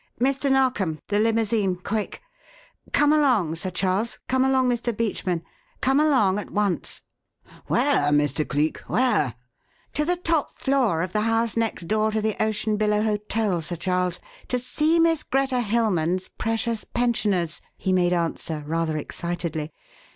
Mr. 0.19 0.51
Narkom, 0.51 0.97
the 1.09 1.19
limousine 1.19 1.75
quick! 1.75 2.23
Come 2.91 3.13
along, 3.13 3.53
Sir 3.53 3.69
Charles; 3.69 4.17
come 4.27 4.43
along, 4.43 4.67
Mr. 4.67 4.91
Beachman 4.97 5.43
come 5.79 5.99
along 5.99 6.39
at 6.39 6.49
once!" 6.49 7.03
"Where, 7.67 8.09
Mr. 8.11 8.43
Cleek 8.47 8.79
where?" 8.87 9.35
"To 9.93 10.03
the 10.03 10.15
top 10.15 10.55
floor 10.57 11.03
of 11.03 11.13
the 11.13 11.21
house 11.21 11.55
next 11.55 11.83
door 11.87 12.09
to 12.09 12.19
the 12.19 12.35
Ocean 12.41 12.77
Billow 12.77 13.03
Hotel, 13.03 13.61
Sir 13.61 13.75
Charles, 13.75 14.19
to 14.47 14.57
see 14.57 14.99
'Miss 14.99 15.21
Greta 15.21 15.61
Hilmann's' 15.61 16.29
precious 16.35 16.83
pensioners," 16.83 17.61
he 17.77 17.93
made 17.93 18.11
answer, 18.11 18.63
rather 18.65 18.97
excitedly. 18.97 19.71